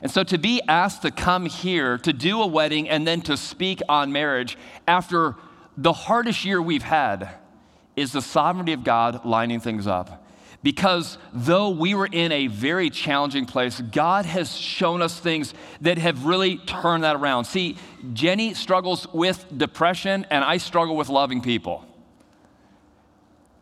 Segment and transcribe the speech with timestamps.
[0.00, 3.36] And so to be asked to come here to do a wedding and then to
[3.36, 5.34] speak on marriage after
[5.76, 7.30] the hardest year we've had
[7.96, 10.26] is the sovereignty of God lining things up.
[10.62, 15.98] Because though we were in a very challenging place, God has shown us things that
[15.98, 17.44] have really turned that around.
[17.44, 17.76] See,
[18.12, 21.84] Jenny struggles with depression, and I struggle with loving people.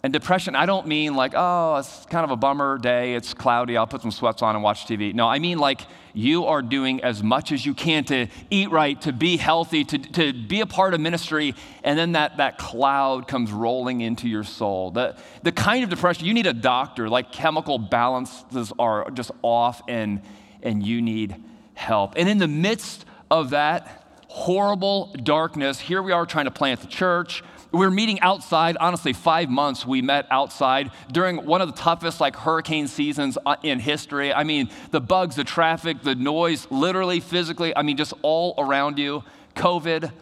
[0.03, 3.77] And depression, I don't mean like, oh, it's kind of a bummer day, it's cloudy,
[3.77, 5.13] I'll put some sweats on and watch TV.
[5.13, 5.81] No, I mean like
[6.13, 9.99] you are doing as much as you can to eat right, to be healthy, to,
[9.99, 14.45] to be a part of ministry, and then that, that cloud comes rolling into your
[14.45, 14.91] soul.
[14.91, 19.83] The, the kind of depression, you need a doctor, like chemical balances are just off,
[19.89, 20.23] and,
[20.63, 21.37] and you need
[21.75, 22.15] help.
[22.17, 26.87] And in the midst of that horrible darkness, here we are trying to plant the
[26.87, 27.43] church
[27.77, 32.21] we were meeting outside, honestly, five months we met outside during one of the toughest
[32.21, 34.33] like hurricane seasons uh, in history.
[34.33, 38.99] I mean, the bugs, the traffic, the noise, literally, physically, I mean, just all around
[38.99, 39.25] you,
[39.55, 40.12] COVID,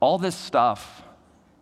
[0.00, 1.02] all this stuff,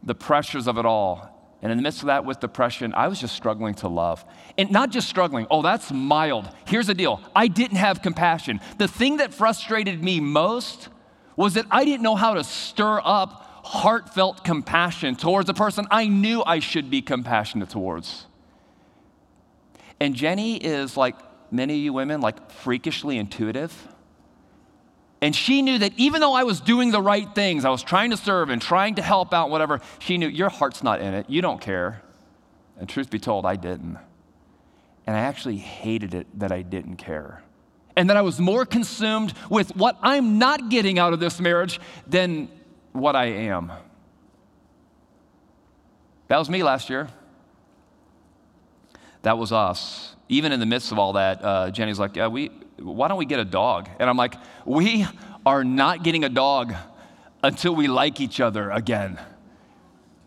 [0.02, 1.32] the pressures of it all.
[1.62, 4.24] And in the midst of that, with depression, I was just struggling to love.
[4.58, 6.48] And not just struggling, oh, that's mild.
[6.66, 8.60] Here's the deal I didn't have compassion.
[8.78, 10.88] The thing that frustrated me most
[11.34, 16.06] was that I didn't know how to stir up heartfelt compassion towards a person I
[16.06, 18.26] knew I should be compassionate towards.
[19.98, 21.16] And Jenny is like
[21.50, 23.88] many of you women, like freakishly intuitive.
[25.20, 28.10] And she knew that even though I was doing the right things, I was trying
[28.10, 31.28] to serve and trying to help out, whatever, she knew your heart's not in it.
[31.28, 32.02] You don't care.
[32.78, 33.98] And truth be told, I didn't.
[35.08, 37.42] And I actually hated it that I didn't care.
[37.96, 41.80] And that I was more consumed with what I'm not getting out of this marriage
[42.06, 42.48] than
[42.98, 43.72] what I am.
[46.28, 47.08] That was me last year.
[49.22, 50.14] That was us.
[50.28, 53.26] Even in the midst of all that, uh, Jenny's like, yeah, we, why don't we
[53.26, 53.88] get a dog?
[53.98, 55.06] And I'm like, we
[55.44, 56.74] are not getting a dog
[57.42, 59.18] until we like each other again.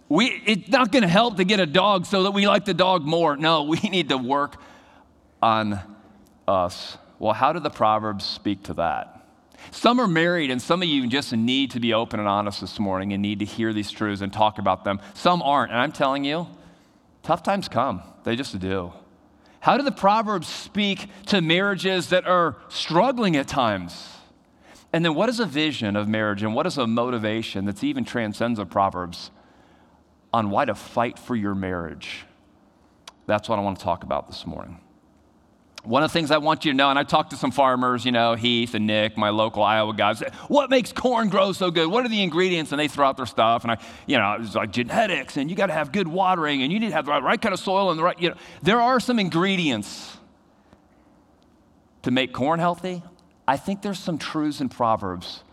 [0.08, 2.74] We, it's not going to help to get a dog so that we like the
[2.74, 3.36] dog more.
[3.36, 4.56] No, we need to work
[5.42, 5.80] on
[6.48, 6.98] us.
[7.20, 9.19] Well, how do the Proverbs speak to that?
[9.72, 12.80] Some are married, and some of you just need to be open and honest this
[12.80, 15.00] morning and need to hear these truths and talk about them.
[15.14, 15.72] Some aren't.
[15.72, 16.48] And I'm telling you,
[17.24, 18.02] tough times come.
[18.24, 18.94] They just do.
[19.60, 24.08] How do the Proverbs speak to marriages that are struggling at times?
[24.92, 28.06] And then, what is a vision of marriage and what is a motivation that's even
[28.06, 29.32] transcends the Proverbs
[30.34, 32.26] on why to fight for your marriage?
[33.28, 34.80] That's what I want to talk about this morning.
[35.84, 38.04] One of the things I want you to know, and I talked to some farmers,
[38.06, 41.88] you know, Heath and Nick, my local Iowa guys, what makes corn grow so good?
[41.88, 42.72] What are the ingredients?
[42.72, 43.64] And they throw out their stuff.
[43.64, 46.74] And I, you know, it's like genetics, and you got to have good watering, and
[46.74, 48.36] you need to have the right, right kind of soil and the right, you know,
[48.62, 50.18] there are some ingredients
[52.02, 53.02] to make corn healthy.
[53.48, 55.44] I think there's some truths in Proverbs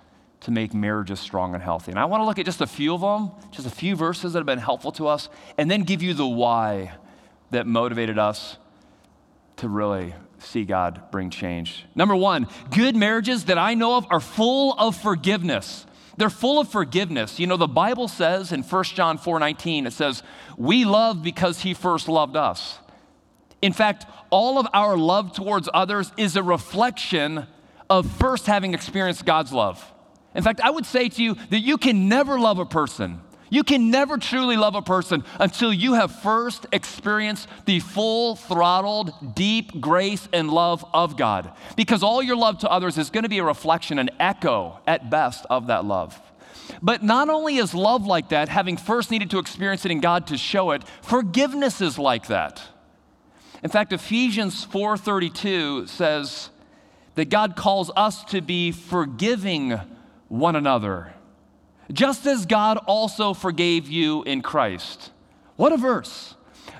[0.41, 1.93] to make marriages strong and healthy.
[1.93, 4.32] And I want to look at just a few of them, just a few verses
[4.32, 6.93] that have been helpful to us, and then give you the why
[7.52, 8.58] that motivated us
[9.56, 11.85] to really see God bring change.
[11.94, 15.87] Number one, good marriages that I know of are full of forgiveness.
[16.17, 17.38] They're full of forgiveness.
[17.38, 20.23] You know, the Bible says in 1 John 4 19, it says,
[20.56, 22.79] We love because he first loved us.
[23.62, 27.47] In fact, all of our love towards others is a reflection
[27.88, 29.93] of first having experienced God's love.
[30.35, 33.20] In fact, I would say to you that you can never love a person
[33.50, 39.34] you can never truly love a person until you have first experienced the full throttled,
[39.34, 41.52] deep grace and love of God.
[41.76, 45.10] Because all your love to others is going to be a reflection, an echo at
[45.10, 46.20] best of that love.
[46.82, 50.26] But not only is love like that, having first needed to experience it in God
[50.28, 52.62] to show it, forgiveness is like that.
[53.62, 56.50] In fact, Ephesians 4:32 says
[57.14, 59.81] that God calls us to be forgiving
[60.28, 61.14] one another,
[61.93, 65.11] just as God also forgave you in Christ.
[65.56, 66.35] What a verse.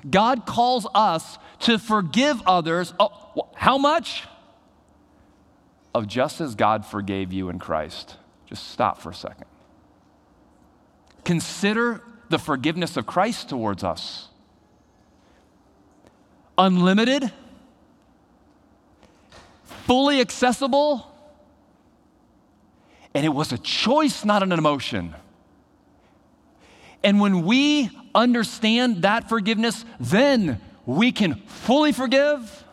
[0.09, 2.93] God calls us to forgive others.
[2.99, 4.23] Oh, how much?
[5.93, 8.17] Of just as God forgave you in Christ.
[8.45, 9.45] Just stop for a second.
[11.23, 14.27] Consider the forgiveness of Christ towards us.
[16.57, 17.31] Unlimited,
[19.65, 21.11] fully accessible,
[23.17, 25.15] and it was a choice, not an emotion.
[27.03, 32.63] And when we understand that forgiveness, then we can fully forgive,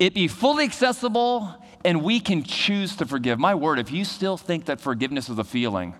[0.00, 1.54] it be fully accessible,
[1.84, 3.38] and we can choose to forgive.
[3.38, 5.94] My word, if you still think that forgiveness is a feeling,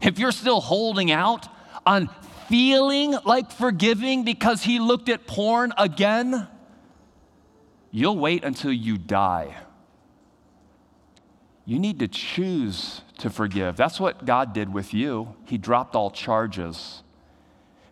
[0.00, 1.46] if you're still holding out
[1.86, 2.10] on
[2.48, 6.48] feeling like forgiving because he looked at porn again,
[7.92, 9.54] you'll wait until you die.
[11.64, 13.76] You need to choose to forgive.
[13.76, 15.34] That's what God did with you.
[15.44, 17.02] He dropped all charges.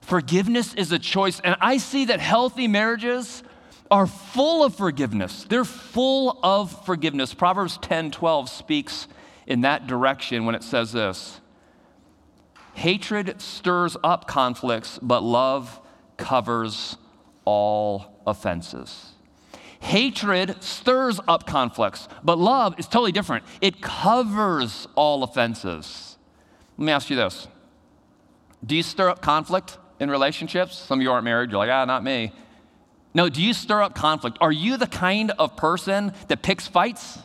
[0.01, 3.43] Forgiveness is a choice, and I see that healthy marriages
[3.91, 5.45] are full of forgiveness.
[5.45, 7.35] They're full of forgiveness.
[7.35, 9.07] Proverbs 10 12 speaks
[9.47, 11.41] in that direction when it says this
[12.75, 15.81] Hatred stirs up conflicts, but love
[16.17, 16.97] covers
[17.45, 19.12] all offenses.
[19.83, 23.45] Hatred stirs up conflicts, but love is totally different.
[23.61, 26.17] It covers all offenses.
[26.79, 27.49] Let me ask you this
[28.65, 30.79] Do you stir up conflict in relationships?
[30.79, 32.33] Some of you aren't married, you're like, ah, not me.
[33.13, 34.39] No, do you stir up conflict?
[34.41, 37.19] Are you the kind of person that picks fights?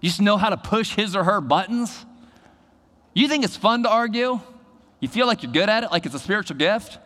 [0.00, 2.04] You just know how to push his or her buttons?
[3.14, 4.40] You think it's fun to argue?
[4.98, 6.98] You feel like you're good at it, like it's a spiritual gift?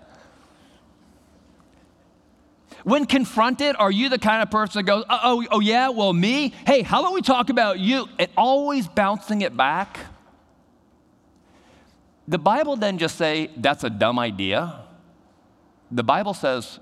[2.85, 6.55] When confronted, are you the kind of person that goes, oh, oh, yeah, well, me?
[6.67, 8.09] Hey, how about we talk about you?
[8.19, 9.99] And always bouncing it back?
[12.27, 14.85] The Bible doesn't just say that's a dumb idea.
[15.91, 16.79] The Bible says,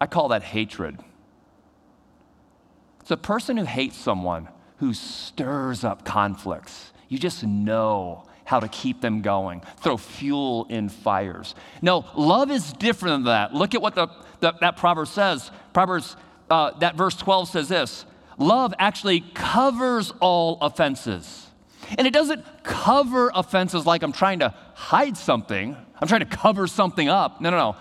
[0.00, 0.98] I call that hatred.
[3.00, 6.92] It's a person who hates someone who stirs up conflicts.
[7.08, 11.54] You just know how to keep them going, throw fuel in fires.
[11.82, 13.54] No, love is different than that.
[13.54, 14.08] Look at what the,
[14.40, 15.50] the that proverb says.
[15.72, 16.16] Proverbs,
[16.50, 18.04] uh, that verse 12 says this
[18.38, 21.46] love actually covers all offenses.
[21.98, 26.66] And it doesn't cover offenses like I'm trying to hide something, I'm trying to cover
[26.66, 27.40] something up.
[27.40, 27.76] No, no, no.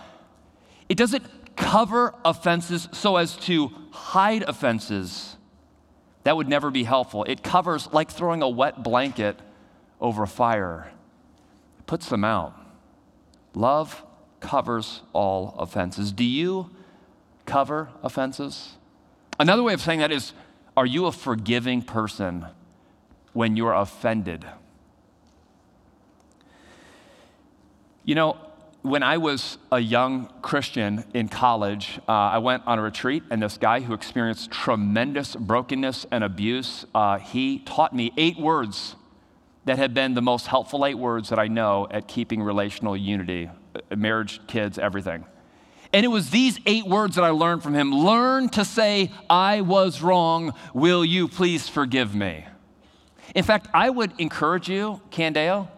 [0.90, 5.38] It doesn't cover offenses so as to hide offenses.
[6.24, 7.24] That would never be helpful.
[7.26, 9.40] It covers like throwing a wet blanket
[10.04, 10.92] over fire,
[11.80, 12.54] it puts them out.
[13.56, 14.04] Love
[14.42, 16.12] covers all offenses.
[16.12, 16.70] Do you
[17.46, 18.74] cover offenses?
[19.40, 20.34] Another way of saying that is
[20.76, 22.46] are you a forgiving person
[23.32, 24.46] when you're offended?
[28.04, 28.38] You know,
[28.82, 33.42] when I was a young Christian in college, uh, I went on a retreat, and
[33.42, 38.96] this guy who experienced tremendous brokenness and abuse, uh, he taught me eight words
[39.66, 43.50] that have been the most helpful eight words that I know at keeping relational unity,
[43.76, 45.26] uh, marriage, kids, everything.
[45.94, 49.62] And it was these eight words that I learned from him Learn to say, I
[49.62, 50.54] was wrong.
[50.74, 52.46] Will you please forgive me?
[53.36, 55.70] In fact, I would encourage you, Candeo,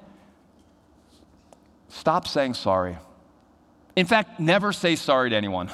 [1.96, 2.98] Stop saying sorry.
[3.96, 5.72] In fact, never say sorry to anyone.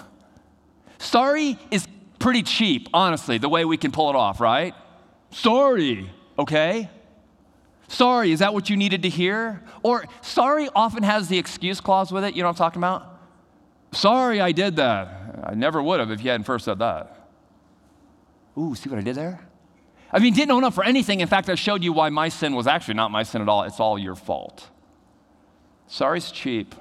[1.00, 1.88] Sorry is
[2.20, 4.76] pretty cheap, honestly, the way we can pull it off, right?
[5.32, 6.90] Sorry, okay?
[7.92, 9.62] Sorry, is that what you needed to hear?
[9.84, 12.36] Or sorry often has the excuse clause with it.
[12.36, 13.20] You know what I'm talking about?
[13.92, 15.44] Sorry, I did that.
[15.44, 17.28] I never would have if you hadn't first said that.
[18.58, 19.46] Ooh, see what I did there?
[20.10, 21.20] I mean, didn't own up for anything.
[21.20, 23.64] In fact, I showed you why my sin was actually not my sin at all.
[23.64, 24.70] It's all your fault.
[25.88, 26.74] Sorry's cheap.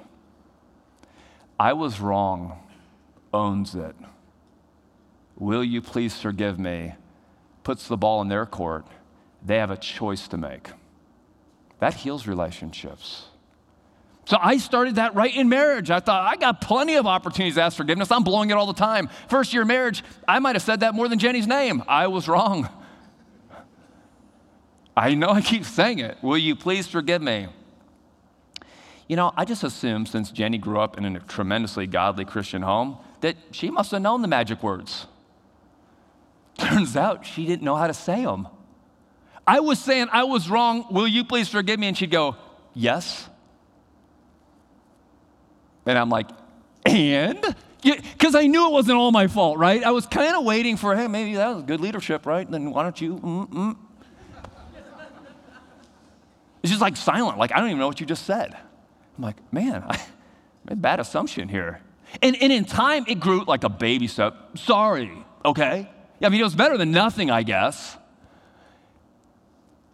[1.59, 2.57] I was wrong,
[3.33, 3.97] owns it.
[5.35, 6.93] Will you please forgive me?
[7.65, 8.85] Puts the ball in their court.
[9.45, 10.69] They have a choice to make.
[11.81, 13.25] That heals relationships.
[14.25, 15.89] So I started that right in marriage.
[15.89, 18.11] I thought I got plenty of opportunities to ask forgiveness.
[18.11, 19.09] I'm blowing it all the time.
[19.27, 21.83] First year marriage, I might have said that more than Jenny's name.
[21.87, 22.69] I was wrong.
[24.95, 26.17] I know I keep saying it.
[26.21, 27.47] Will you please forgive me?
[29.07, 32.99] You know, I just assume since Jenny grew up in a tremendously godly Christian home
[33.21, 35.07] that she must have known the magic words.
[36.59, 38.47] Turns out she didn't know how to say them.
[39.45, 40.85] I was saying I was wrong.
[40.91, 41.87] Will you please forgive me?
[41.87, 42.35] And she'd go,
[42.73, 43.27] Yes.
[45.85, 46.29] And I'm like,
[46.85, 47.55] And?
[47.83, 49.83] Because I knew it wasn't all my fault, right?
[49.83, 52.49] I was kind of waiting for, hey, maybe that was good leadership, right?
[52.49, 53.15] Then why don't you?
[53.17, 53.75] Mm-mm.
[56.61, 58.55] It's just like silent, like I don't even know what you just said.
[59.17, 59.97] I'm like, man, I
[60.65, 61.81] made a bad assumption here.
[62.21, 64.35] And, and in time, it grew like a baby step.
[64.57, 65.11] Sorry,
[65.43, 65.89] okay?
[66.19, 67.97] Yeah, I mean, it was better than nothing, I guess.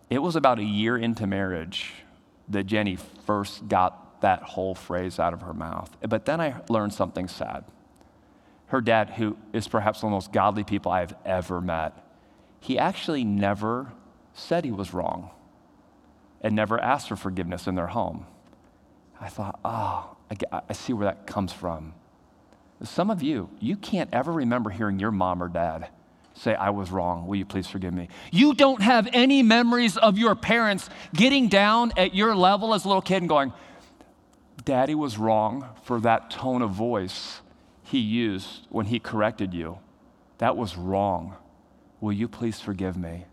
[0.10, 1.94] It was about a year into marriage
[2.50, 5.96] that Jenny first got that whole phrase out of her mouth.
[6.08, 7.66] But then I learned something sad.
[8.68, 11.94] Her dad, who is perhaps one of the most godly people I've ever met,
[12.60, 13.92] he actually never
[14.34, 15.32] said he was wrong
[16.42, 18.26] and never asked for forgiveness in their home.
[19.20, 21.94] I thought, oh, I, I see where that comes from.
[22.84, 25.90] Some of you, you can't ever remember hearing your mom or dad
[26.38, 27.28] say, I was wrong.
[27.28, 28.10] Will you please forgive me?
[28.32, 32.88] You don't have any memories of your parents getting down at your level as a
[32.88, 33.54] little kid and going,
[34.64, 37.42] Daddy was wrong for that tone of voice
[37.84, 39.80] he used when he corrected you.
[40.40, 41.36] That was wrong.
[42.02, 43.26] Will you please forgive me?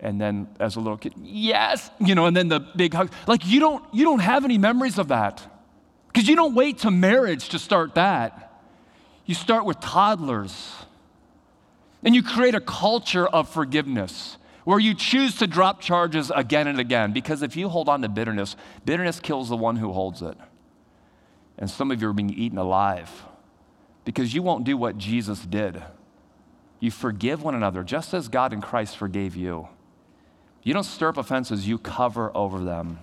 [0.00, 3.12] And then as a little kid, yes, you know, and then the big hug.
[3.26, 5.44] Like you don't you don't have any memories of that.
[6.06, 8.62] Because you don't wait to marriage to start that.
[9.26, 10.72] You start with toddlers.
[12.04, 16.78] And you create a culture of forgiveness where you choose to drop charges again and
[16.78, 17.12] again.
[17.12, 20.36] Because if you hold on to bitterness, bitterness kills the one who holds it.
[21.56, 23.24] And some of you are being eaten alive
[24.04, 25.82] because you won't do what Jesus did.
[26.80, 29.68] You forgive one another just as God in Christ forgave you.
[30.62, 33.00] You don't stir up offenses, you cover over them.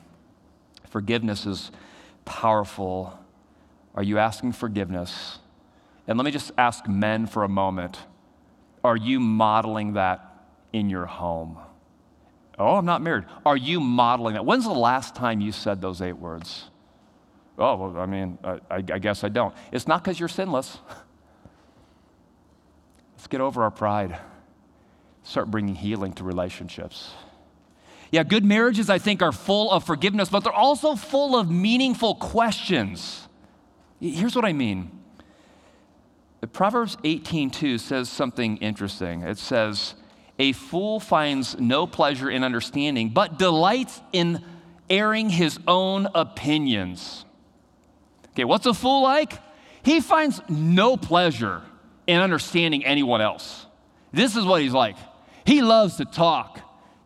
[0.90, 1.72] Forgiveness is
[2.24, 3.20] powerful.
[3.96, 5.40] Are you asking forgiveness?
[6.08, 7.98] And let me just ask men for a moment
[8.86, 11.58] are you modeling that in your home?
[12.60, 13.26] Oh, I'm not married.
[13.46, 14.46] Are you modeling that?
[14.46, 16.66] When's the last time you said those eight words?
[17.58, 19.56] Oh, well, I mean, I, I guess I don't.
[19.72, 20.78] It's not because you're sinless.
[23.18, 24.20] Let's get over our pride.
[25.24, 27.12] Start bringing healing to relationships.
[28.12, 32.16] Yeah, good marriages, I think, are full of forgiveness, but they're also full of meaningful
[32.16, 33.28] questions.
[34.00, 34.92] Here's what I mean
[36.54, 39.22] Proverbs 18:2 says something interesting.
[39.24, 39.96] It says,
[40.38, 44.44] "A fool finds no pleasure in understanding, but delights in
[44.90, 47.26] airing his own opinions."
[48.32, 49.40] Okay, what's a fool like?
[49.82, 51.64] He finds no pleasure
[52.06, 53.66] in understanding anyone else.
[54.12, 54.98] This is what he's like.
[55.46, 56.60] He loves to talk,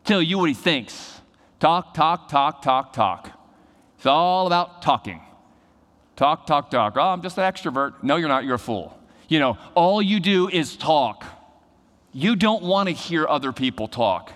[0.04, 1.22] tell you what he thinks.
[1.60, 3.32] Talk, talk, talk, talk, talk.
[3.98, 5.22] It's all about talking.
[6.16, 6.98] Talk, talk, talk.
[6.98, 8.04] Oh, I'm just an extrovert.
[8.04, 8.44] No, you're not.
[8.44, 8.99] You're a fool.
[9.30, 11.24] You know, all you do is talk.
[12.12, 14.34] You don't want to hear other people talk.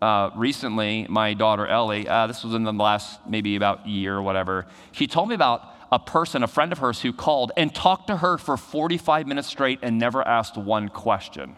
[0.00, 4.22] Uh, recently, my daughter Ellie, uh, this was in the last maybe about year or
[4.22, 8.06] whatever, she told me about a person, a friend of hers, who called and talked
[8.06, 11.56] to her for 45 minutes straight and never asked one question.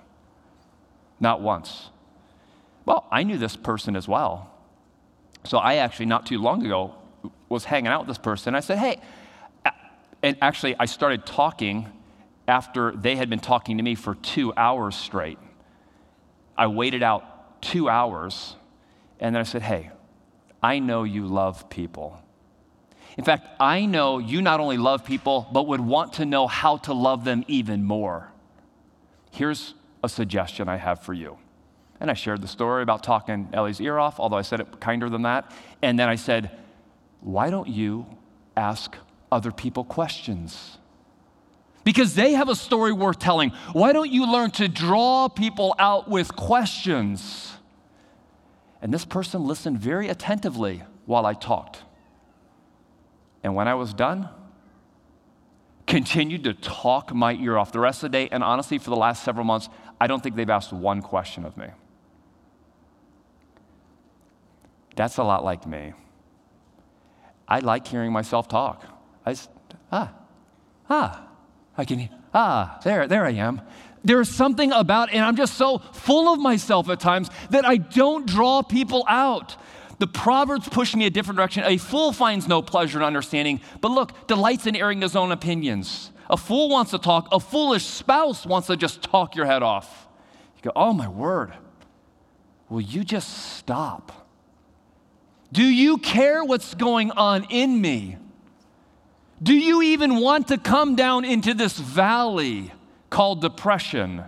[1.21, 1.91] Not once.
[2.85, 4.51] Well, I knew this person as well.
[5.45, 6.97] So I actually, not too long ago,
[7.49, 8.57] was hanging out with this person.
[8.57, 9.01] I said, hey,
[10.25, 11.87] and actually, I started talking
[12.49, 15.37] after they had been talking to me for two hours straight.
[16.57, 18.57] I waited out two hours,
[19.21, 19.91] and then I said, Hey,
[20.63, 22.19] I know you love people.
[23.19, 26.79] In fact, I know you not only love people, but would want to know how
[26.79, 28.33] to love them even more.
[29.31, 31.37] Here's a suggestion I have for you.
[32.01, 35.11] And I shared the story about talking Ellie's ear off, although I said it kinder
[35.11, 35.53] than that.
[35.83, 36.51] And then I said,
[37.21, 38.07] Why don't you
[38.57, 38.97] ask
[39.35, 40.79] other people questions.
[41.83, 43.51] Because they have a story worth telling.
[43.73, 47.53] Why don't you learn to draw people out with questions?
[48.81, 51.83] And this person listened very attentively while I talked.
[53.43, 54.31] And when I was done,
[55.87, 58.29] continued to talk my ear off the rest of the day.
[58.31, 59.69] And honestly, for the last several months,
[60.01, 61.67] I don't think they've asked one question of me.
[64.97, 65.93] That's a lot like me.
[67.49, 68.94] I like hearing myself talk.
[69.27, 69.53] I said,
[69.91, 70.13] ah,
[70.91, 71.29] ah,
[71.77, 73.61] I can, ah, there, there I am.
[74.05, 78.27] There's something about, and I'm just so full of myself at times that I don't
[78.27, 79.57] draw people out.
[79.99, 81.65] The Proverbs push me a different direction.
[81.65, 86.11] A fool finds no pleasure in understanding, but look, delights in airing his own opinions.
[86.29, 90.09] A fool wants to talk, a foolish spouse wants to just talk your head off.
[90.57, 91.53] You go, oh my word,
[92.69, 94.29] will you just stop?
[95.53, 98.17] Do you care what's going on in me?
[99.43, 102.73] Do you even want to come down into this valley
[103.11, 104.25] called depression?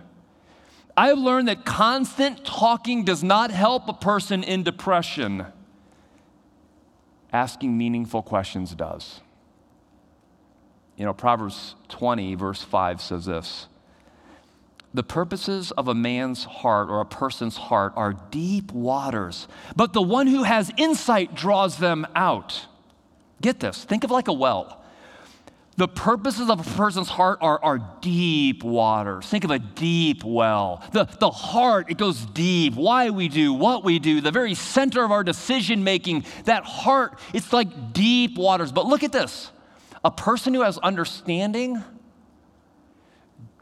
[0.95, 5.45] I've learned that constant talking does not help a person in depression.
[7.31, 9.21] Asking meaningful questions does.
[10.97, 13.67] You know, Proverbs 20, verse 5 says this
[14.93, 20.01] The purposes of a man's heart or a person's heart are deep waters, but the
[20.01, 22.65] one who has insight draws them out.
[23.39, 24.83] Get this think of like a well.
[25.77, 29.27] The purposes of a person's heart are, are deep waters.
[29.27, 30.83] Think of a deep well.
[30.91, 32.73] The, the heart, it goes deep.
[32.73, 37.19] Why we do, what we do, the very center of our decision making, that heart,
[37.31, 38.71] it's like deep waters.
[38.71, 39.51] But look at this
[40.03, 41.83] a person who has understanding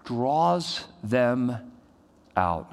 [0.06, 1.58] draws them
[2.38, 2.72] out.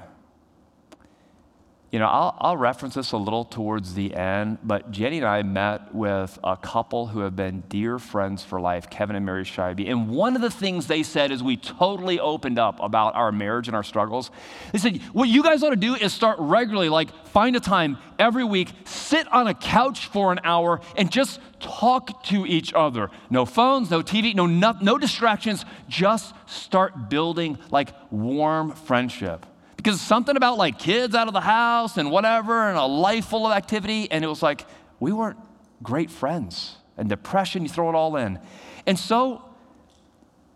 [1.93, 5.43] You know, I'll, I'll, reference this a little towards the end, but Jenny and I
[5.43, 9.87] met with a couple who have been dear friends for life, Kevin and Mary Scheibe.
[9.87, 13.67] And one of the things they said is we totally opened up about our marriage
[13.67, 14.31] and our struggles.
[14.71, 17.99] They said, what you guys ought to do is start regularly, like find a time
[18.17, 23.11] every week, sit on a couch for an hour and just talk to each other.
[23.29, 25.63] No phones, no TV, no, no, no distractions.
[25.87, 29.45] Just start building like warm friendship.
[29.83, 33.45] Because something about like kids out of the house and whatever, and a life full
[33.45, 34.65] of activity, and it was like
[35.01, 35.37] we weren't
[35.81, 36.77] great friends.
[36.95, 38.39] And depression, you throw it all in.
[38.87, 39.43] And so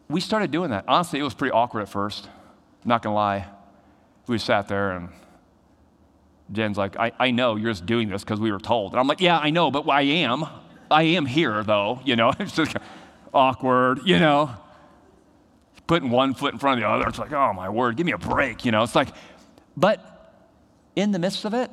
[0.08, 0.86] we started doing that.
[0.88, 2.30] Honestly, it was pretty awkward at first.
[2.86, 3.48] Not gonna lie.
[4.28, 5.10] We sat there and
[6.54, 8.94] Jen's like, I, I know you're just doing this because we were told.
[8.94, 10.46] And I'm like, yeah, I know, but I am.
[10.90, 12.32] I am here though, you know.
[12.40, 12.78] It's just
[13.34, 14.56] awkward, you know
[15.88, 17.08] putting one foot in front of the other.
[17.08, 18.84] It's like, oh my word, give me a break, you know.
[18.84, 19.10] It's like,
[19.76, 20.34] but
[20.96, 21.72] in the midst of it,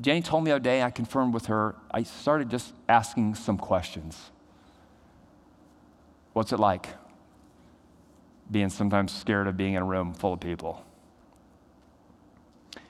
[0.00, 3.58] Jenny told me the other day, I confirmed with her, I started just asking some
[3.58, 4.30] questions.
[6.32, 6.88] What's it like
[8.50, 10.84] being sometimes scared of being in a room full of people?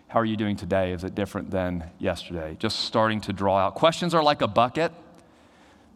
[0.09, 0.93] How are you doing today?
[0.93, 2.57] Is it different than yesterday?
[2.59, 3.77] Just starting to draw out.
[3.77, 4.93] Questions are like a bucket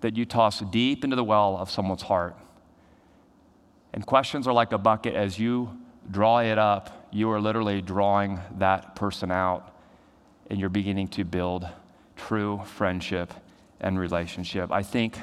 [0.03, 2.37] that you toss deep into the well of someone's heart.
[3.95, 5.15] And questions are like a bucket.
[5.15, 5.71] As you
[6.11, 9.73] draw it up, you are literally drawing that person out,
[10.51, 11.67] and you're beginning to build
[12.17, 13.33] true friendship
[13.81, 14.73] and relationship.
[14.73, 15.17] I think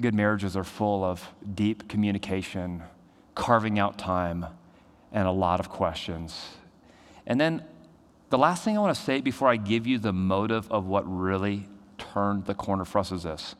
[0.00, 2.84] good marriages are full of deep communication,
[3.34, 4.46] carving out time,
[5.10, 6.50] and a lot of questions.
[7.26, 7.64] And then
[8.28, 11.02] the last thing I want to say before I give you the motive of what
[11.04, 11.66] really
[11.98, 13.56] turned the corner for us is this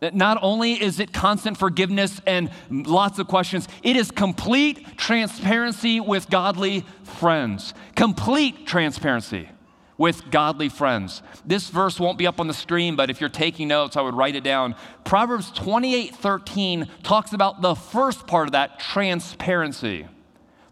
[0.00, 6.30] not only is it constant forgiveness and lots of questions, it is complete transparency with
[6.30, 7.74] godly friends.
[7.96, 9.48] Complete transparency
[9.96, 11.22] with godly friends.
[11.44, 14.14] This verse won't be up on the screen, but if you're taking notes, I would
[14.14, 14.76] write it down.
[15.04, 20.06] Proverbs 28 13 talks about the first part of that transparency.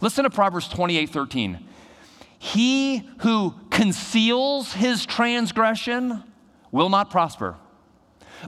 [0.00, 1.58] Listen to Proverbs 28 13.
[2.38, 6.22] He who conceals his transgression
[6.70, 7.56] will not prosper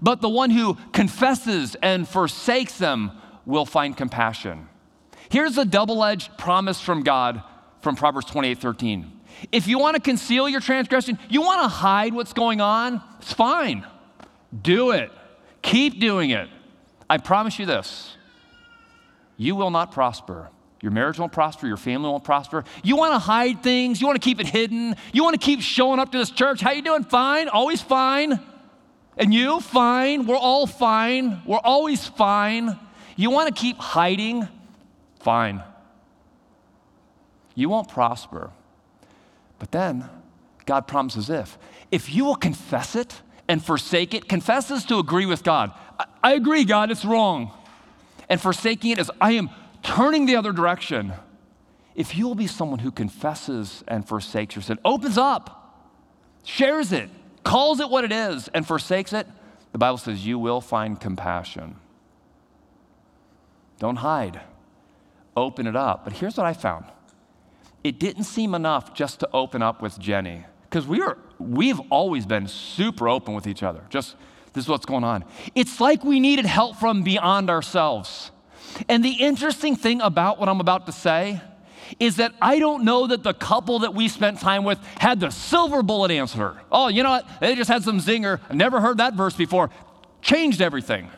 [0.02, 3.12] but the one who confesses and forsakes them
[3.46, 4.68] will find compassion.
[5.30, 7.42] Here's a double edged promise from God
[7.80, 9.12] from Proverbs 28 13.
[9.52, 13.32] If you want to conceal your transgression, you want to hide what's going on, it's
[13.32, 13.86] fine.
[14.62, 15.12] Do it.
[15.62, 16.48] Keep doing it.
[17.08, 18.16] I promise you this
[19.36, 20.50] you will not prosper.
[20.80, 21.66] Your marriage won't prosper.
[21.66, 22.64] Your family won't prosper.
[22.84, 24.00] You want to hide things.
[24.00, 24.94] You want to keep it hidden.
[25.12, 26.60] You want to keep showing up to this church.
[26.60, 27.02] How you doing?
[27.02, 27.48] Fine.
[27.48, 28.40] Always fine.
[29.18, 30.26] And you, fine.
[30.26, 31.42] We're all fine.
[31.44, 32.78] We're always fine.
[33.16, 34.46] You want to keep hiding?
[35.20, 35.62] Fine.
[37.56, 38.52] You won't prosper.
[39.58, 40.08] But then
[40.66, 41.58] God promises if.
[41.90, 45.72] If you will confess it and forsake it, confess is to agree with God.
[45.98, 47.50] I, I agree, God, it's wrong.
[48.28, 49.50] And forsaking it is, I am
[49.82, 51.12] turning the other direction.
[51.96, 55.74] If you will be someone who confesses and forsakes your sin, opens up,
[56.44, 57.10] shares it,
[57.48, 59.26] calls it what it is, and forsakes it,
[59.72, 61.76] the Bible says you will find compassion.
[63.78, 64.40] Don't hide,
[65.34, 66.04] open it up.
[66.04, 66.84] But here's what I found
[67.82, 72.26] it didn't seem enough just to open up with Jenny, because we are, we've always
[72.26, 73.82] been super open with each other.
[73.88, 74.16] Just
[74.52, 75.24] this is what's going on.
[75.54, 78.30] It's like we needed help from beyond ourselves.
[78.88, 81.40] And the interesting thing about what I'm about to say
[81.98, 85.30] is that I don't know that the couple that we spent time with had the
[85.30, 86.56] silver bullet answer.
[86.70, 87.26] Oh, you know what?
[87.40, 88.40] They just had some zinger.
[88.48, 89.70] I've never heard that verse before.
[90.22, 91.10] Changed everything.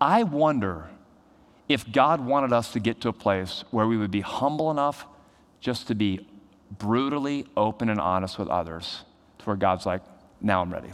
[0.00, 0.88] I wonder
[1.68, 5.06] if God wanted us to get to a place where we would be humble enough
[5.60, 6.26] just to be
[6.70, 9.04] brutally open and honest with others,
[9.38, 10.02] to where God's like,
[10.40, 10.90] now I'm ready.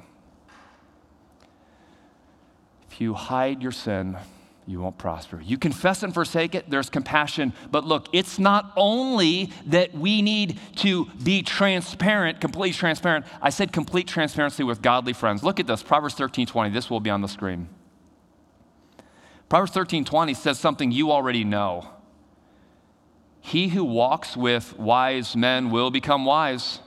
[2.91, 4.17] If you hide your sin,
[4.71, 5.41] you won't prosper.
[5.45, 7.53] You confess and forsake it, there's compassion.
[7.73, 13.27] But look, it's not only that we need to be transparent, completely transparent.
[13.43, 15.43] I said complete transparency with godly friends.
[15.43, 16.71] Look at this Proverbs 13 20.
[16.71, 17.69] This will be on the screen.
[19.49, 21.89] Proverbs 13 20 says something you already know.
[23.41, 26.79] He who walks with wise men will become wise,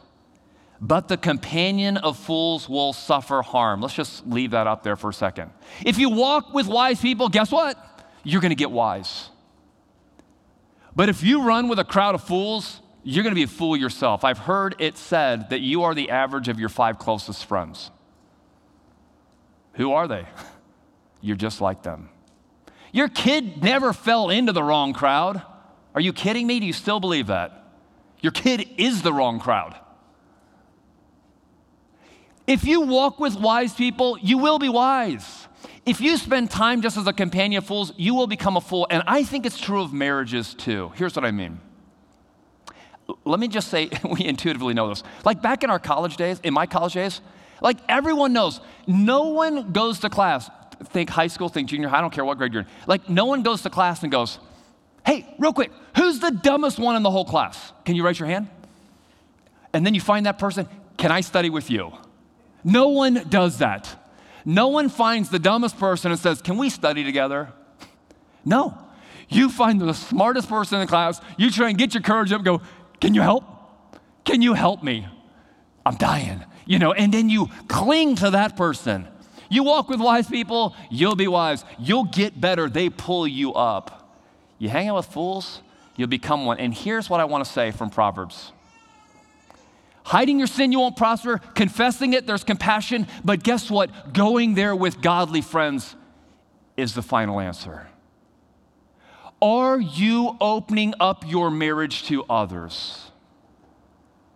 [0.83, 3.79] but the companion of fools will suffer harm.
[3.79, 5.49] Let's just leave that up there for a second.
[5.85, 7.77] If you walk with wise people, guess what?
[8.25, 9.29] You're going to get wise.
[10.93, 13.77] But if you run with a crowd of fools, you're going to be a fool
[13.77, 14.25] yourself.
[14.25, 17.89] I've heard it said that you are the average of your five closest friends.
[19.75, 20.25] Who are they?
[21.21, 22.09] You're just like them.
[22.91, 25.41] Your kid never fell into the wrong crowd.
[25.95, 26.59] Are you kidding me?
[26.59, 27.63] Do you still believe that?
[28.19, 29.77] Your kid is the wrong crowd.
[32.45, 35.47] If you walk with wise people, you will be wise.
[35.85, 38.87] If you spend time just as a companion of fools, you will become a fool.
[38.89, 40.91] And I think it's true of marriages too.
[40.95, 41.59] Here's what I mean.
[43.25, 45.03] Let me just say, we intuitively know this.
[45.25, 47.21] Like back in our college days, in my college days,
[47.61, 50.49] like everyone knows, no one goes to class.
[50.85, 52.67] Think high school, think junior high, I don't care what grade you're in.
[52.87, 54.39] Like no one goes to class and goes,
[55.05, 57.71] hey, real quick, who's the dumbest one in the whole class?
[57.85, 58.49] Can you raise your hand?
[59.73, 61.93] And then you find that person, can I study with you?
[62.63, 63.95] No one does that.
[64.45, 67.51] No one finds the dumbest person and says, Can we study together?
[68.45, 68.77] No.
[69.29, 72.43] You find the smartest person in the class, you try and get your courage up,
[72.43, 72.61] go,
[72.99, 73.45] Can you help?
[74.25, 75.07] Can you help me?
[75.85, 76.43] I'm dying.
[76.65, 79.07] You know, and then you cling to that person.
[79.49, 81.63] You walk with wise people, you'll be wise.
[81.77, 82.69] You'll get better.
[82.69, 84.17] They pull you up.
[84.57, 85.61] You hang out with fools,
[85.95, 86.57] you'll become one.
[86.57, 88.51] And here's what I want to say from Proverbs
[90.03, 91.39] Hiding your sin, you won't prosper.
[91.55, 93.07] Confessing it, there's compassion.
[93.23, 94.13] But guess what?
[94.13, 95.95] Going there with godly friends
[96.75, 97.87] is the final answer.
[99.41, 103.11] Are you opening up your marriage to others?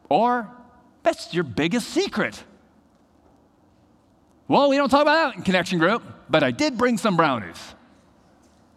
[0.10, 0.50] Or
[1.04, 2.44] that's your biggest secret.
[4.48, 7.76] Well, we don't talk about that in Connection Group, but I did bring some brownies.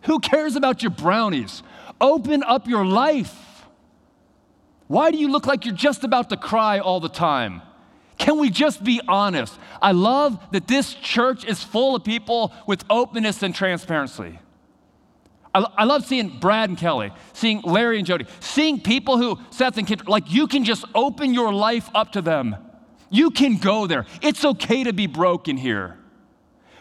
[0.03, 1.63] Who cares about your brownies?
[2.01, 3.37] Open up your life.
[4.91, 7.63] Why do you look like you're just about to cry all the time?
[8.19, 9.57] Can we just be honest?
[9.81, 14.41] I love that this church is full of people with openness and transparency.
[15.55, 19.79] I, I love seeing Brad and Kelly, seeing Larry and Jody, seeing people who, Seth
[19.79, 22.57] and Kit, like you can just open your life up to them.
[23.11, 24.07] You can go there.
[24.23, 26.01] It's okay to be broken here.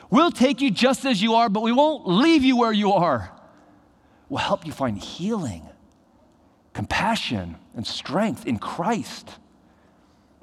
[0.10, 3.32] We'll take you just as you are, but we won't leave you where you are.
[4.30, 5.69] We'll help you find healing
[6.73, 9.38] compassion and strength in Christ?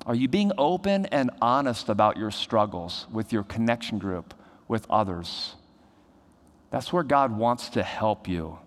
[0.04, 4.34] Are you being open and honest about your struggles with your connection group,
[4.68, 5.56] with others?
[6.70, 8.58] That's where God wants to help you.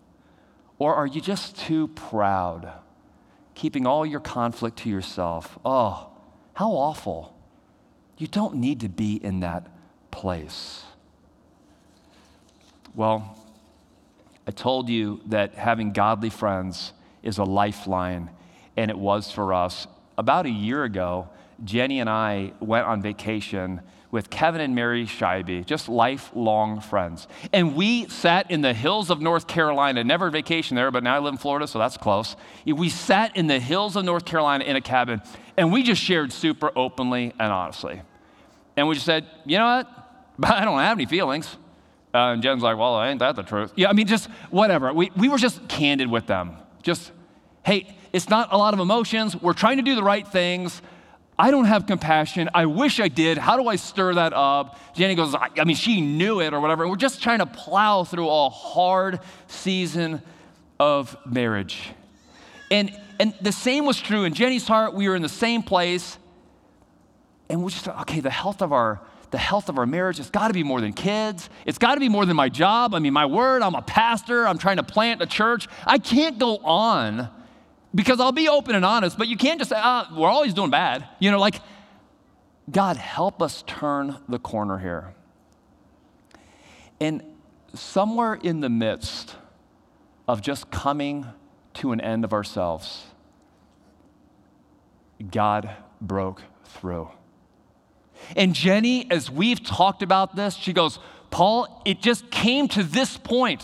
[0.77, 2.71] Or are you just too proud,
[3.55, 5.59] keeping all your conflict to yourself?
[5.63, 6.09] Oh,
[6.53, 7.35] how awful.
[8.17, 9.67] You don't need to be in that
[10.11, 10.83] place.
[12.95, 13.37] Well,
[14.47, 16.91] I told you that having godly friends
[17.23, 18.29] is a lifeline,
[18.77, 19.87] and it was for us.
[20.17, 21.29] About a year ago,
[21.63, 27.27] Jenny and I went on vacation with Kevin and Mary Scheibe, just lifelong friends.
[27.53, 31.19] And we sat in the hills of North Carolina, never vacation there, but now I
[31.19, 32.35] live in Florida, so that's close.
[32.65, 35.21] We sat in the hills of North Carolina in a cabin,
[35.57, 38.01] and we just shared super openly and honestly.
[38.75, 39.87] And we just said, you know what?
[40.51, 41.57] I don't have any feelings.
[42.11, 43.71] Uh, and Jen's like, well, ain't that the truth?
[43.75, 44.91] Yeah, I mean, just whatever.
[44.91, 46.53] We, we were just candid with them.
[46.81, 47.11] Just,
[47.65, 49.35] hey, it's not a lot of emotions.
[49.35, 50.81] We're trying to do the right things.
[51.37, 52.49] I don't have compassion.
[52.53, 53.37] I wish I did.
[53.37, 54.77] How do I stir that up?
[54.93, 56.87] Jenny goes, I, I mean, she knew it or whatever.
[56.87, 60.21] We're just trying to plow through a hard season
[60.79, 61.91] of marriage.
[62.69, 64.93] And, and the same was true in Jenny's heart.
[64.93, 66.17] We were in the same place.
[67.49, 68.99] And we just thought, okay, the health of our
[69.31, 70.19] the health of our marriage.
[70.19, 71.49] It's got to be more than kids.
[71.65, 72.95] It's got to be more than my job.
[72.95, 74.47] I mean, my word, I'm a pastor.
[74.47, 75.67] I'm trying to plant a church.
[75.85, 77.29] I can't go on
[77.93, 80.69] because I'll be open and honest, but you can't just say, ah, we're always doing
[80.69, 81.07] bad.
[81.19, 81.61] You know, like,
[82.71, 85.13] God, help us turn the corner here.
[86.99, 87.23] And
[87.73, 89.35] somewhere in the midst
[90.27, 91.25] of just coming
[91.75, 93.05] to an end of ourselves,
[95.31, 95.69] God
[96.01, 97.09] broke through.
[98.35, 100.99] And Jenny, as we've talked about this, she goes,
[101.31, 103.63] Paul, it just came to this point.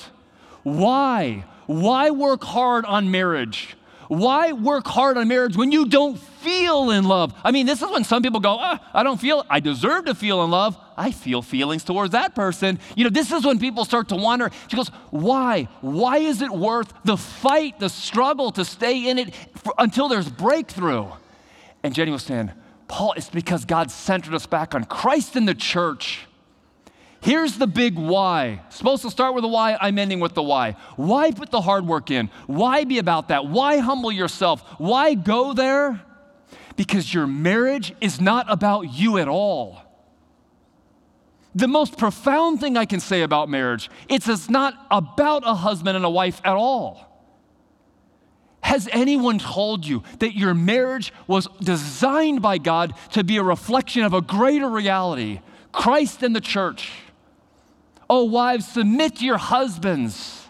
[0.63, 1.45] Why?
[1.67, 3.75] Why work hard on marriage?
[4.07, 7.33] Why work hard on marriage when you don't feel in love.
[7.43, 10.13] I mean, this is when some people go, ah, I don't feel, I deserve to
[10.13, 10.77] feel in love.
[10.95, 12.79] I feel feelings towards that person.
[12.95, 14.51] You know, this is when people start to wonder.
[14.67, 15.67] She goes, Why?
[15.81, 20.29] Why is it worth the fight, the struggle to stay in it for, until there's
[20.29, 21.07] breakthrough?
[21.83, 22.51] And Jenny was saying,
[22.87, 26.27] Paul, it's because God centered us back on Christ and the church.
[27.21, 28.61] Here's the big why.
[28.69, 30.75] Supposed to start with the why, I'm ending with the why.
[30.95, 32.29] Why put the hard work in?
[32.45, 33.47] Why be about that?
[33.47, 34.61] Why humble yourself?
[34.77, 36.01] Why go there?
[36.75, 39.81] Because your marriage is not about you at all.
[41.55, 45.95] The most profound thing I can say about marriage, it's, it's not about a husband
[45.95, 47.14] and a wife at all.
[48.65, 54.01] Has anyone told you that your marriage was designed by God to be a reflection
[54.01, 56.89] of a greater reality, Christ and the church?
[58.09, 60.47] Oh, wives, submit to your husbands.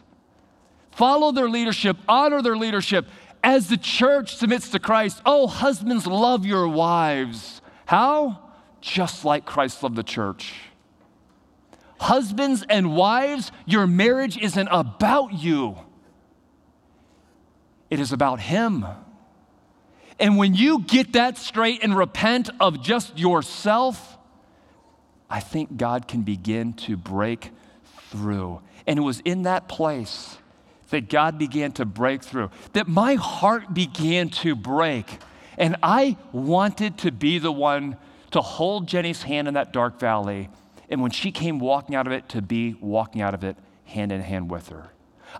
[0.91, 3.05] Follow their leadership, honor their leadership
[3.43, 5.21] as the church submits to Christ.
[5.25, 7.61] Oh, husbands, love your wives.
[7.85, 8.39] How?
[8.79, 10.53] Just like Christ loved the church.
[11.99, 15.79] Husbands and wives, your marriage isn't about you,
[17.89, 18.85] it is about Him.
[20.19, 24.17] And when you get that straight and repent of just yourself,
[25.29, 27.51] I think God can begin to break
[28.09, 28.61] through.
[28.87, 30.37] And it was in that place
[30.89, 35.19] that God began to break through, that my heart began to break.
[35.57, 37.97] And I wanted to be the one
[38.31, 40.49] to hold Jenny's hand in that dark valley.
[40.89, 44.11] And when she came walking out of it, to be walking out of it hand
[44.11, 44.91] in hand with her.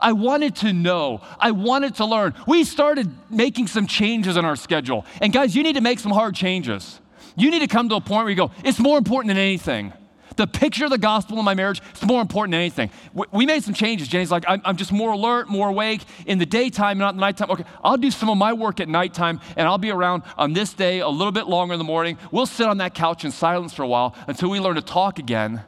[0.02, 1.22] I wanted to know.
[1.40, 2.34] I wanted to learn.
[2.48, 5.06] We started making some changes in our schedule.
[5.22, 7.00] And guys, you need to make some hard changes.
[7.36, 9.94] You need to come to a point where you go, it's more important than anything.
[10.38, 12.90] The picture of the gospel in my marriage is more important than anything.
[13.32, 14.08] We made some changes.
[14.08, 17.50] Jenny's like, I'm, I'm just more alert, more awake in the daytime, not the nighttime.
[17.52, 20.74] Okay, I'll do some of my work at nighttime and I'll be around on this
[20.74, 22.18] day a little bit longer in the morning.
[22.32, 25.20] We'll sit on that couch in silence for a while until we learn to talk
[25.20, 25.64] again.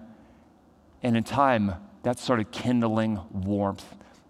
[1.02, 3.86] And in time, that started kindling warmth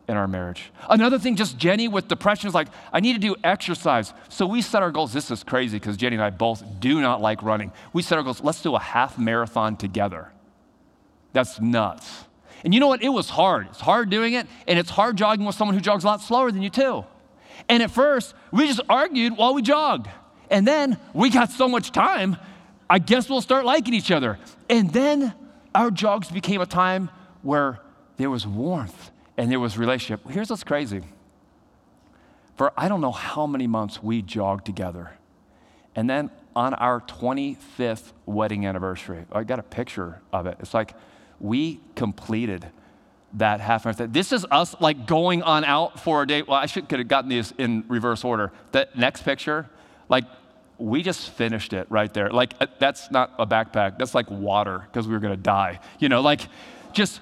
[0.08, 0.72] in our marriage.
[0.90, 4.14] Another thing, just Jenny with depression is like, I need to do exercise.
[4.30, 5.12] So we set our goals.
[5.12, 7.72] This is crazy because Jenny and I both do not like running.
[7.94, 10.32] We set our goals, let's do a half marathon together.
[11.34, 12.26] That's nuts.
[12.64, 13.04] And you know what?
[13.04, 13.68] It was hard.
[13.68, 16.52] It's hard doing it, and it's hard jogging with someone who jogs a lot slower
[16.52, 17.06] than you, too.
[17.70, 20.08] And at first, we just argued while we jogged.
[20.50, 22.38] And then we got so much time,
[22.90, 24.40] I guess we'll start liking each other.
[24.70, 25.34] And then
[25.76, 27.10] our jogs became a time
[27.42, 27.80] where
[28.16, 30.28] there was warmth and there was relationship.
[30.30, 31.02] Here's what's crazy.
[32.56, 35.12] For I don't know how many months we jogged together.
[35.96, 40.58] And then on our 25th wedding anniversary, I got a picture of it.
[40.60, 40.96] It's like
[41.40, 42.68] we completed
[43.34, 44.12] that half marathon.
[44.12, 46.48] This is us like going on out for a date.
[46.48, 48.52] Well, I should could have gotten these in reverse order.
[48.72, 49.70] That next picture,
[50.10, 50.24] like
[50.80, 52.30] we just finished it right there.
[52.32, 54.00] Like uh, that's not a backpack.
[54.00, 55.80] That's like water because we were gonna die.
[56.00, 56.42] You know, like
[56.94, 57.22] just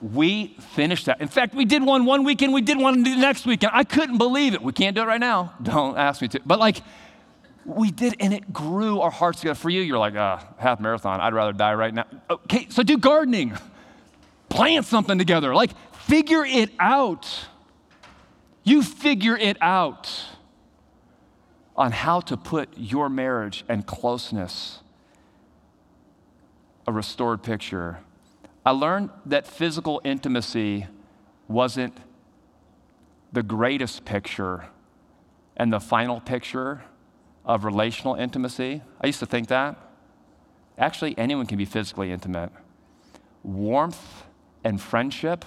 [0.00, 1.20] we finished that.
[1.20, 3.72] In fact, we did one one weekend, we did one the next weekend.
[3.74, 4.62] I couldn't believe it.
[4.62, 5.54] We can't do it right now.
[5.62, 6.40] Don't ask me to.
[6.44, 6.82] But like,
[7.64, 9.54] we did, and it grew our hearts together.
[9.54, 12.06] For you, you're like, uh, half marathon, I'd rather die right now.
[12.30, 13.56] Okay, so do gardening,
[14.48, 15.54] plant something together.
[15.54, 17.28] Like, figure it out.
[18.64, 20.10] You figure it out
[21.76, 24.80] on how to put your marriage and closeness,
[26.86, 28.00] a restored picture,
[28.70, 30.86] I learned that physical intimacy
[31.48, 31.98] wasn't
[33.32, 34.66] the greatest picture
[35.56, 36.84] and the final picture
[37.44, 38.82] of relational intimacy.
[39.00, 39.76] I used to think that.
[40.78, 42.52] Actually, anyone can be physically intimate.
[43.42, 44.22] Warmth
[44.62, 45.44] and friendship,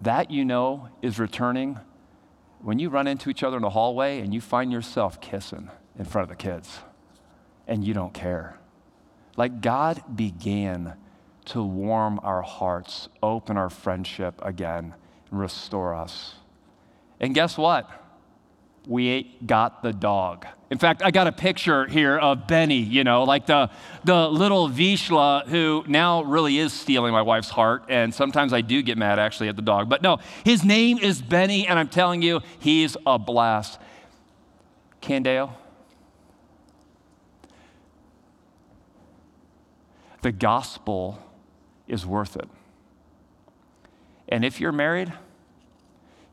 [0.00, 1.78] that you know is returning
[2.62, 6.06] when you run into each other in the hallway and you find yourself kissing in
[6.06, 6.78] front of the kids
[7.66, 8.58] and you don't care.
[9.36, 10.96] Like God began
[11.48, 14.94] to warm our hearts, open our friendship again,
[15.30, 16.34] and restore us.
[17.20, 17.90] And guess what?
[18.86, 20.46] We got the dog.
[20.70, 23.70] In fact, I got a picture here of Benny, you know, like the,
[24.04, 27.84] the little Vizsla who now really is stealing my wife's heart.
[27.88, 29.88] And sometimes I do get mad actually at the dog.
[29.88, 33.78] But no, his name is Benny, and I'm telling you, he's a blast.
[35.00, 35.52] Candeo?
[40.20, 41.22] The gospel
[41.88, 42.48] is worth it.
[44.28, 45.12] And if you're married,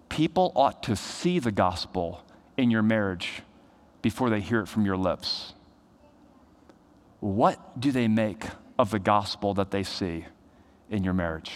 [0.10, 2.24] people ought to see the gospel
[2.58, 3.42] in your marriage
[4.02, 5.54] before they hear it from your lips.
[7.22, 8.44] What do they make
[8.78, 10.26] of the gospel that they see
[10.90, 11.52] in your marriage?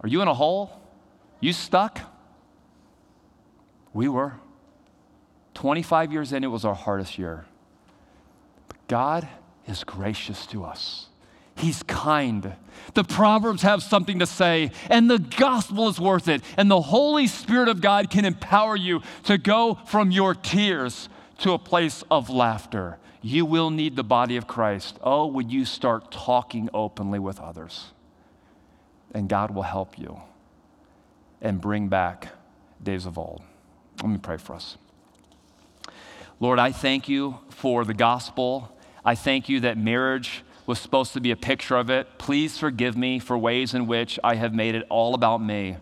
[0.00, 0.80] Are you in a hole?
[1.40, 2.00] You stuck?
[3.92, 4.34] We were.
[5.54, 7.46] 25 years in, it was our hardest year.
[8.68, 9.28] But God
[9.66, 11.08] is gracious to us.
[11.58, 12.54] He's kind.
[12.94, 16.42] The Proverbs have something to say, and the gospel is worth it.
[16.56, 21.52] And the Holy Spirit of God can empower you to go from your tears to
[21.52, 22.98] a place of laughter.
[23.20, 24.98] You will need the body of Christ.
[25.02, 27.86] Oh, would you start talking openly with others?
[29.12, 30.20] And God will help you
[31.40, 32.28] and bring back
[32.82, 33.42] days of old.
[34.02, 34.76] Let me pray for us.
[36.40, 38.72] Lord, I thank you for the gospel.
[39.04, 42.18] I thank you that marriage was supposed to be a picture of it.
[42.18, 45.78] Please forgive me for ways in which I have made it all about me.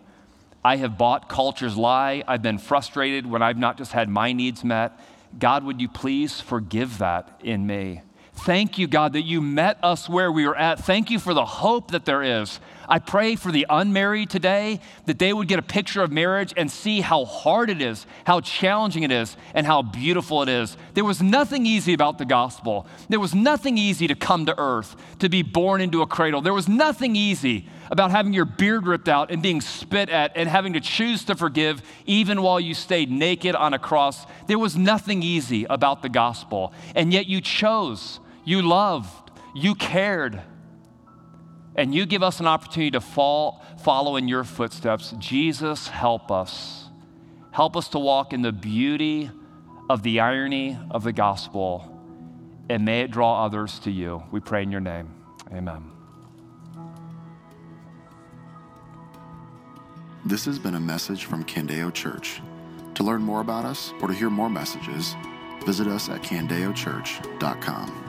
[0.65, 2.23] I have bought culture's lie.
[2.29, 4.93] I've been frustrated when I've not just had my needs met.
[5.41, 8.03] God, would you please forgive that in me?
[8.37, 10.79] Thank you, God, that you met us where we were at.
[10.79, 12.61] Thank you for the hope that there is.
[12.89, 16.71] I pray for the unmarried today that they would get a picture of marriage and
[16.71, 20.77] see how hard it is, how challenging it is, and how beautiful it is.
[20.95, 22.87] There was nothing easy about the gospel.
[23.09, 26.41] There was nothing easy to come to earth, to be born into a cradle.
[26.41, 30.49] There was nothing easy about having your beard ripped out and being spit at and
[30.49, 34.27] having to choose to forgive even while you stayed naked on a cross.
[34.47, 36.73] There was nothing easy about the gospel.
[36.95, 40.41] And yet you chose you loved, you cared,
[41.75, 45.15] and you give us an opportunity to fall, follow in your footsteps.
[45.19, 46.89] Jesus, help us.
[47.51, 49.31] Help us to walk in the beauty
[49.91, 51.93] of the irony of the gospel,
[52.71, 54.23] and may it draw others to you.
[54.31, 55.13] We pray in your name.
[55.53, 55.91] Amen.
[60.25, 62.41] This has been a message from Candeo Church.
[62.95, 65.15] To learn more about us or to hear more messages,
[65.65, 68.06] visit us at candeochurch.com.